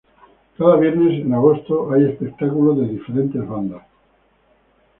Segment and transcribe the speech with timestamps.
[0.57, 3.83] Cada viernes en agosto hay espectáculos de diferentes bandas.